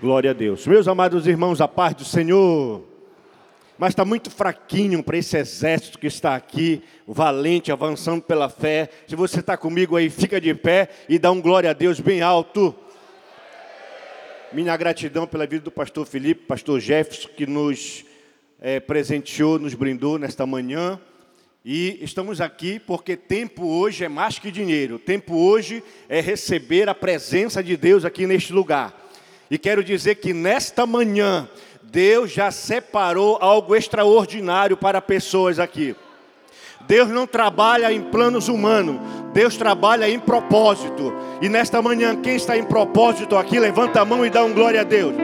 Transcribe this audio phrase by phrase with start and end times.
[0.00, 0.64] Glória a Deus.
[0.64, 2.84] Meus amados irmãos, a paz do Senhor.
[3.76, 8.88] Mas está muito fraquinho para esse exército que está aqui, valente, avançando pela fé.
[9.08, 12.22] Se você está comigo aí, fica de pé e dá um glória a Deus bem
[12.22, 12.72] alto.
[14.52, 18.04] Minha gratidão pela vida do pastor Felipe, pastor Jefferson, que nos
[18.60, 21.00] é, presenteou, nos brindou nesta manhã.
[21.64, 24.96] E estamos aqui porque tempo hoje é mais que dinheiro.
[24.96, 29.07] Tempo hoje é receber a presença de Deus aqui neste lugar.
[29.50, 31.48] E quero dizer que nesta manhã,
[31.82, 35.96] Deus já separou algo extraordinário para pessoas aqui.
[36.86, 38.96] Deus não trabalha em planos humanos,
[39.32, 41.12] Deus trabalha em propósito.
[41.40, 44.80] E nesta manhã, quem está em propósito aqui, levanta a mão e dá um glória
[44.80, 45.14] a Deus.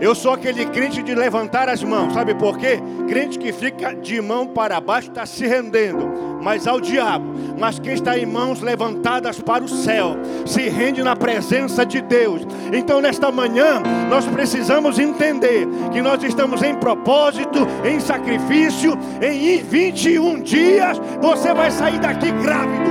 [0.00, 2.80] Eu sou aquele crente de levantar as mãos, sabe por quê?
[3.06, 7.34] Crente que fica de mão para baixo está se rendendo, mas ao diabo.
[7.58, 12.46] Mas quem está em mãos levantadas para o céu, se rende na presença de Deus.
[12.72, 20.40] Então, nesta manhã, nós precisamos entender que nós estamos em propósito, em sacrifício, em 21
[20.40, 22.90] dias você vai sair daqui grávido.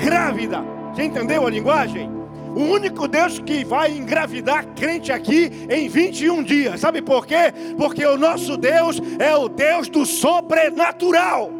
[0.00, 0.64] Grávida.
[0.94, 2.21] Você entendeu a linguagem?
[2.54, 6.80] O único Deus que vai engravidar crente aqui em 21 dias.
[6.80, 7.52] Sabe por quê?
[7.78, 11.50] Porque o nosso Deus é o Deus do sobrenatural.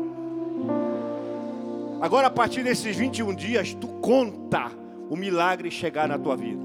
[2.01, 4.71] Agora, a partir desses 21 dias, tu conta
[5.09, 6.63] o milagre chegar na tua vida.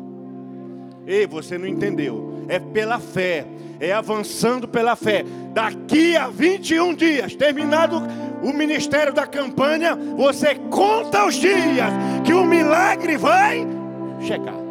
[1.05, 2.43] Ei, você não entendeu.
[2.49, 3.45] É pela fé,
[3.79, 5.23] é avançando pela fé.
[5.53, 8.01] Daqui a 21 dias, terminado
[8.41, 11.93] o ministério da campanha, você conta os dias
[12.25, 13.76] que o milagre vai
[14.19, 14.67] chegar.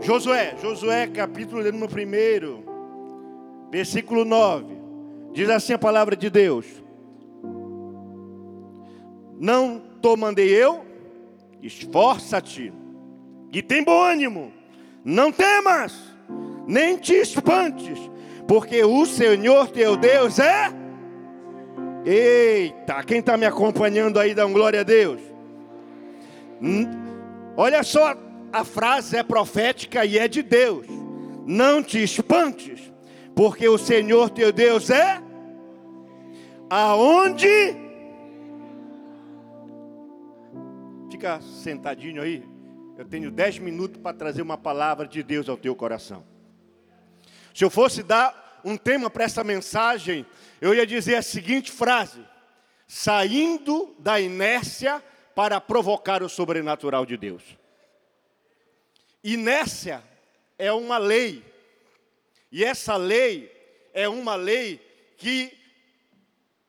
[0.00, 4.80] Josué, Josué, capítulo número 1, versículo 9.
[5.32, 6.66] Diz assim a palavra de Deus:
[9.38, 10.84] Não te mandei eu,
[11.62, 12.72] esforça-te
[13.52, 14.52] e tem bom ânimo,
[15.04, 15.96] não temas,
[16.66, 17.98] nem te espantes,
[18.48, 20.72] porque o Senhor teu Deus é.
[22.04, 25.29] Eita, quem está me acompanhando aí, dá um glória a Deus.
[27.56, 28.14] Olha só,
[28.52, 30.86] a frase é profética e é de Deus.
[31.46, 32.92] Não te espantes,
[33.34, 35.22] porque o Senhor teu Deus é
[36.68, 37.88] aonde
[41.20, 42.42] Fica sentadinho aí.
[42.96, 46.24] Eu tenho dez minutos para trazer uma palavra de Deus ao teu coração.
[47.54, 50.24] Se eu fosse dar um tema para essa mensagem,
[50.62, 52.20] eu ia dizer a seguinte frase:
[52.88, 55.02] saindo da inércia
[55.40, 57.42] para provocar o sobrenatural de Deus.
[59.24, 60.04] Inércia
[60.58, 61.42] é uma lei,
[62.52, 63.50] e essa lei
[63.94, 64.76] é uma lei
[65.16, 65.58] que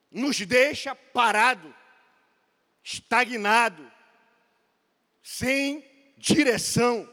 [0.10, 1.76] nos deixa parado,
[2.81, 3.92] estagnado,
[5.22, 5.84] sem
[6.18, 7.10] direção.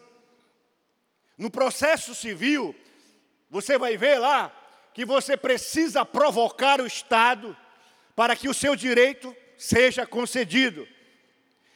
[1.37, 2.73] No processo civil,
[3.51, 4.53] você vai ver lá
[4.95, 7.57] que você precisa provocar o Estado
[8.15, 10.87] para que o seu direito seja concedido.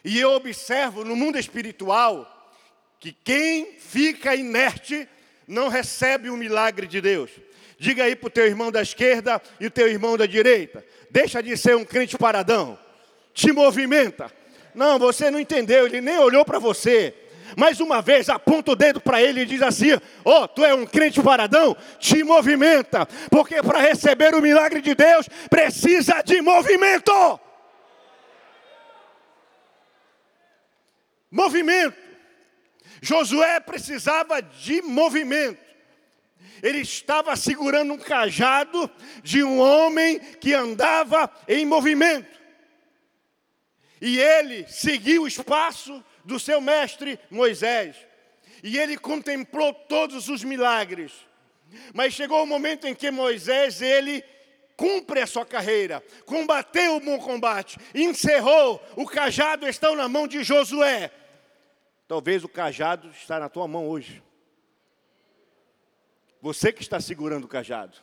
[0.05, 2.29] E eu observo no mundo espiritual
[2.99, 5.09] que quem fica inerte
[5.47, 7.31] não recebe o milagre de Deus.
[7.79, 11.43] Diga aí para o teu irmão da esquerda e o teu irmão da direita: deixa
[11.43, 12.79] de ser um crente paradão,
[13.35, 14.31] te movimenta.
[14.75, 17.15] Não, você não entendeu, ele nem olhou para você.
[17.57, 19.93] Mais uma vez, aponta o dedo para ele e diz assim:
[20.25, 21.77] Ó, oh, tu é um crente paradão?
[21.99, 27.13] Te movimenta, porque para receber o milagre de Deus precisa de movimento.
[31.33, 31.97] Movimento.
[33.01, 35.59] Josué precisava de movimento.
[36.63, 38.89] Ele estava segurando um cajado
[39.23, 42.41] de um homem que andava em movimento.
[44.01, 47.97] E ele seguiu o espaço do seu mestre Moisés.
[48.63, 51.13] E ele contemplou todos os milagres.
[51.93, 54.23] Mas chegou o momento em que Moisés, ele
[54.77, 60.43] cumpre a sua carreira, combateu o bom combate, encerrou, o cajado está na mão de
[60.43, 61.11] Josué.
[62.07, 64.23] Talvez o cajado está na tua mão hoje.
[66.41, 67.97] Você que está segurando o cajado.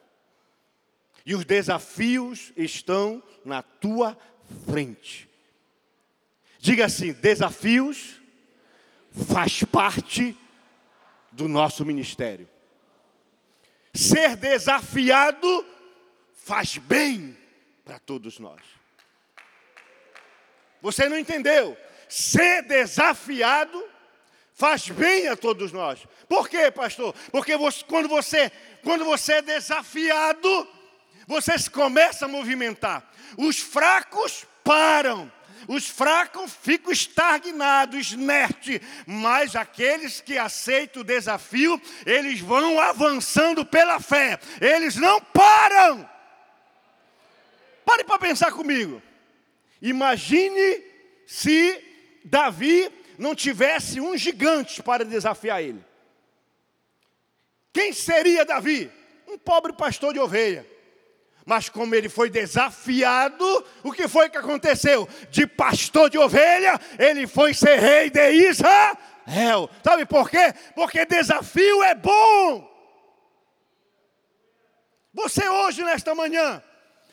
[1.26, 4.18] E os desafios estão na tua
[4.66, 5.30] frente.
[6.60, 8.22] Diga assim: desafios
[9.32, 10.38] faz parte
[11.32, 12.50] do nosso ministério.
[13.94, 15.66] Ser desafiado
[16.34, 17.38] faz bem
[17.84, 18.62] para todos nós.
[20.82, 21.78] Você não entendeu?
[22.08, 23.84] Ser desafiado
[24.60, 26.06] faz bem a todos nós.
[26.28, 27.16] Por quê, pastor?
[27.32, 28.52] Porque você, quando, você,
[28.84, 30.68] quando você é desafiado,
[31.26, 33.10] você começa a movimentar.
[33.38, 35.32] Os fracos param,
[35.68, 44.00] Os fracos ficam estagnados, inertes, mas aqueles que aceitam o desafio, eles vão avançando pela
[44.00, 46.10] fé, eles não param.
[47.86, 49.02] Pare para pensar comigo.
[49.82, 50.84] Imagine
[51.26, 51.84] se
[52.24, 55.84] Davi não tivesse um gigante para desafiar ele.
[57.74, 58.90] Quem seria Davi?
[59.28, 60.66] Um pobre pastor de ovelha.
[61.46, 63.46] Mas como ele foi desafiado,
[63.84, 65.08] o que foi que aconteceu?
[65.30, 69.70] De pastor de ovelha, ele foi ser rei de Israel.
[69.84, 70.54] Sabe por quê?
[70.74, 72.68] Porque desafio é bom.
[75.14, 76.64] Você hoje, nesta manhã,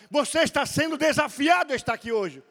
[0.09, 2.43] você está sendo desafiado a estar aqui hoje.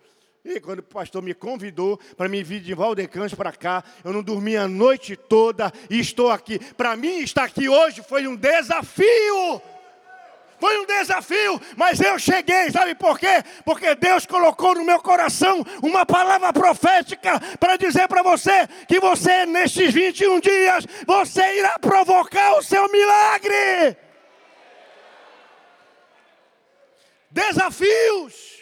[0.46, 4.22] E quando o pastor me convidou para me vir de Valdecães para cá, eu não
[4.22, 6.60] dormi a noite toda e estou aqui.
[6.76, 9.60] Para mim, estar aqui hoje foi um desafio.
[10.60, 13.44] Foi um desafio, mas eu cheguei, sabe por quê?
[13.66, 19.46] Porque Deus colocou no meu coração uma palavra profética para dizer para você que você,
[19.46, 23.98] nestes 21 dias, você irá provocar o seu milagre.
[27.30, 28.56] Desafios.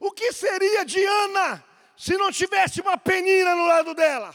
[0.00, 1.64] O que seria de Ana
[1.96, 4.34] se não tivesse uma penina no lado dela?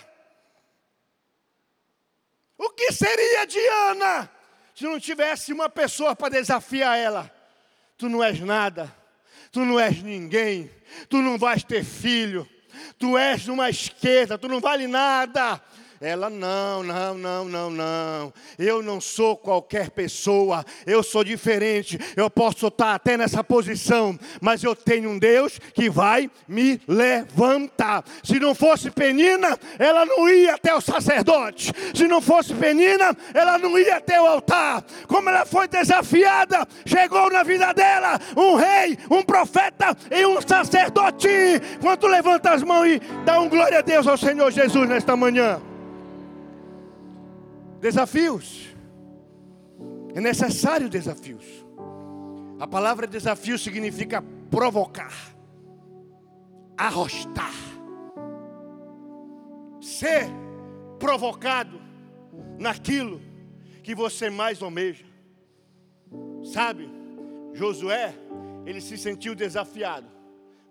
[2.57, 4.30] O que seria de Ana
[4.75, 7.31] se não tivesse uma pessoa para desafiar ela,
[7.98, 8.94] tu não és nada,
[9.51, 10.71] tu não és ninguém,
[11.07, 12.50] tu não vais ter filho,
[12.98, 15.62] tu és uma esquerda, tu não vale nada.
[16.01, 18.34] Ela, não, não, não, não, não.
[18.57, 20.66] Eu não sou qualquer pessoa.
[20.86, 22.00] Eu sou diferente.
[22.16, 24.18] Eu posso estar até nessa posição.
[24.42, 28.04] Mas eu tenho um Deus que vai me levantar.
[28.24, 31.72] Se não fosse Penina, ela não ia até o sacerdote.
[31.94, 34.84] Se não fosse Penina, ela não ia até o altar.
[35.07, 41.30] Como ela foi desafiada, chegou na vida dela um rei, um profeta e um sacerdote.
[41.81, 45.62] Quanto levanta as mãos e dá um glória a Deus ao Senhor Jesus nesta manhã.
[47.84, 48.74] Desafios.
[50.16, 51.44] É necessário desafios.
[52.58, 55.12] A palavra desafio significa provocar,
[56.78, 57.52] arrostar,
[59.82, 60.28] ser
[60.98, 61.82] provocado
[62.58, 63.20] naquilo
[63.84, 65.04] que você mais almeja.
[66.42, 66.90] Sabe,
[67.54, 68.16] Josué,
[68.66, 70.08] ele se sentiu desafiado,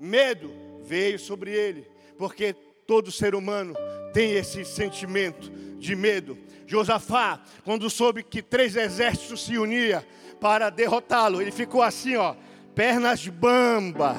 [0.00, 0.50] medo
[0.80, 1.86] veio sobre ele,
[2.16, 2.54] porque
[2.86, 3.74] todo ser humano
[4.12, 6.38] tem esse sentimento de medo.
[6.66, 10.02] Josafá, quando soube que três exércitos se uniam
[10.40, 12.34] para derrotá-lo, ele ficou assim, ó,
[12.74, 14.18] pernas bambas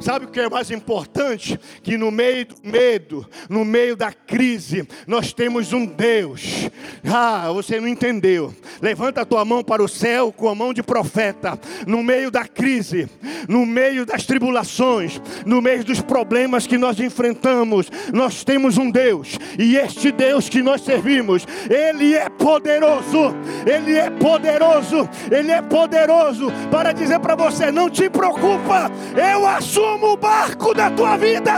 [0.00, 1.60] Sabe o que é mais importante?
[1.82, 6.70] Que no meio do medo, no meio da crise, nós temos um Deus.
[7.04, 8.54] Ah, você não entendeu.
[8.80, 11.58] Levanta a tua mão para o céu com a mão de profeta.
[11.86, 13.10] No meio da crise,
[13.46, 19.38] no meio das tribulações, no meio dos problemas que nós enfrentamos, nós temos um Deus.
[19.58, 23.34] E este Deus que nós servimos, ele é poderoso.
[23.66, 25.08] Ele é poderoso.
[25.30, 28.90] Ele é poderoso para dizer para você: não te preocupa.
[29.14, 31.52] Eu assumo como o barco da tua vida.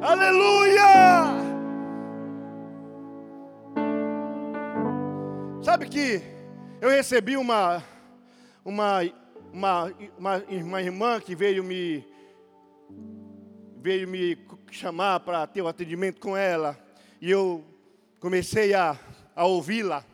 [0.00, 1.24] Aleluia!
[5.60, 6.22] Sabe que
[6.80, 7.82] eu recebi uma,
[8.64, 9.00] uma,
[9.52, 12.06] uma, uma, uma irmã que veio me,
[13.82, 14.38] veio me
[14.70, 16.78] chamar para ter o um atendimento com ela.
[17.20, 17.64] E eu
[18.20, 18.96] comecei a,
[19.34, 20.04] a ouvi-la.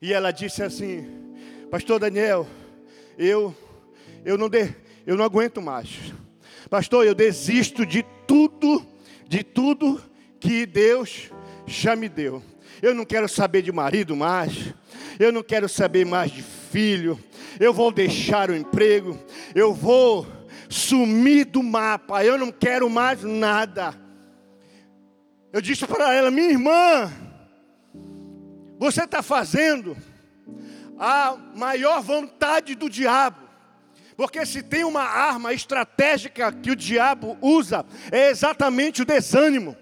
[0.00, 1.36] E ela disse assim:
[1.70, 2.46] Pastor Daniel,
[3.18, 3.54] eu
[4.24, 4.74] eu não, de,
[5.06, 5.88] eu não aguento mais.
[6.70, 8.86] Pastor, eu desisto de tudo,
[9.28, 10.02] de tudo
[10.40, 11.30] que Deus
[11.66, 12.42] já me deu.
[12.80, 14.74] Eu não quero saber de marido mais.
[15.18, 17.18] Eu não quero saber mais de filho.
[17.60, 19.18] Eu vou deixar o emprego.
[19.54, 20.26] Eu vou
[20.68, 22.24] sumir do mapa.
[22.24, 23.94] Eu não quero mais nada.
[25.52, 27.12] Eu disse para ela, minha irmã,
[28.78, 29.96] você está fazendo
[30.98, 33.51] a maior vontade do diabo.
[34.16, 39.76] Porque se tem uma arma estratégica que o diabo usa, é exatamente o desânimo.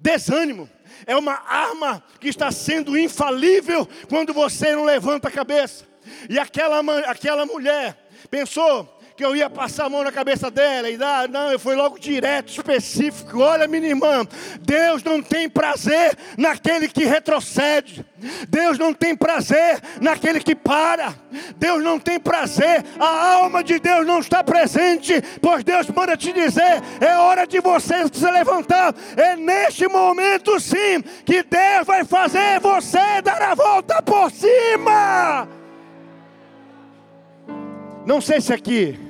[0.00, 0.68] Desânimo
[1.06, 5.84] é uma arma que está sendo infalível quando você não levanta a cabeça.
[6.28, 10.96] E aquela, aquela mulher pensou: que eu ia passar a mão na cabeça dela e
[10.96, 13.40] dar, não, eu fui logo direto, específico.
[13.40, 14.26] Olha, minha irmã,
[14.62, 18.02] Deus não tem prazer naquele que retrocede.
[18.48, 21.14] Deus não tem prazer naquele que para.
[21.56, 22.82] Deus não tem prazer.
[22.98, 27.60] A alma de Deus não está presente, pois Deus manda te dizer: é hora de
[27.60, 28.94] você se levantar.
[29.18, 35.46] É neste momento, sim, que Deus vai fazer você dar a volta por cima.
[38.06, 39.09] Não sei se aqui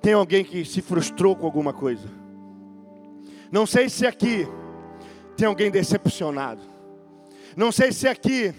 [0.00, 2.08] Tem alguém que se frustrou com alguma coisa?
[3.50, 4.46] Não sei se aqui
[5.36, 6.62] tem alguém decepcionado.
[7.56, 8.54] Não sei se aqui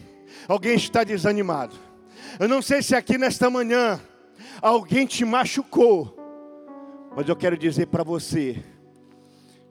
[0.47, 1.75] alguém está desanimado.
[2.39, 3.99] Eu não sei se aqui nesta manhã
[4.61, 6.17] alguém te machucou.
[7.15, 8.63] Mas eu quero dizer para você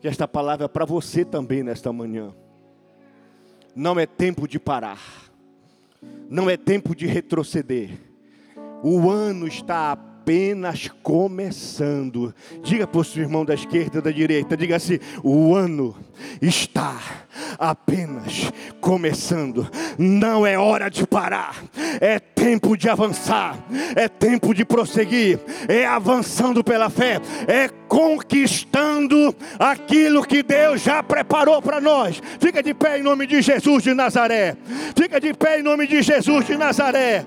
[0.00, 2.35] que esta palavra é para você também nesta manhã.
[3.75, 5.00] Não é tempo de parar.
[6.29, 7.91] Não é tempo de retroceder.
[8.83, 12.35] O ano está apenas começando.
[12.62, 15.97] Diga para o seu irmão da esquerda da direita, diga assim: o ano
[16.43, 17.00] está
[17.59, 19.67] apenas começando.
[19.99, 21.65] Não é hora de parar,
[22.00, 23.57] é tempo de avançar,
[23.97, 31.62] é tempo de prosseguir, é avançando pela fé, é conquistando aquilo que Deus já preparou
[31.62, 32.23] para nós.
[32.39, 34.55] Fica de pé em nome de Jesus de Nazaré.
[34.95, 37.25] Fica de pé em nome de Jesus de Nazaré.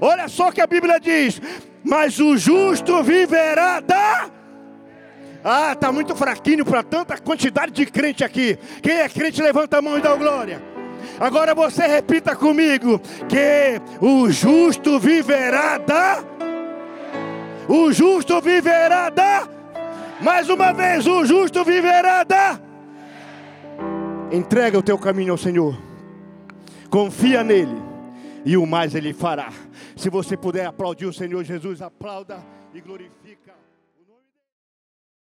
[0.00, 1.40] Olha só que a Bíblia diz:
[1.88, 4.28] Mas o justo viverá da.
[5.42, 8.58] Ah, está muito fraquinho para tanta quantidade de crente aqui.
[8.82, 10.62] Quem é crente, levanta a mão e dá glória.
[11.18, 16.22] Agora você repita comigo: que o justo viverá da.
[17.66, 19.48] O justo viverá da.
[20.20, 22.60] Mais uma vez, o justo viverá da.
[24.30, 25.74] Entrega o teu caminho ao Senhor.
[26.90, 27.87] Confia nele
[28.44, 29.52] e o mais ele fará.
[29.96, 33.27] Se você puder aplaudir o Senhor Jesus, aplauda e glorifica.